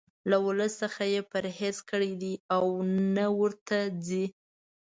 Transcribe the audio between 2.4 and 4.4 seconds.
او نه ورته ځي.